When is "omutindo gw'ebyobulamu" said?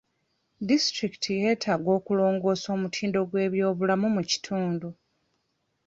2.75-4.07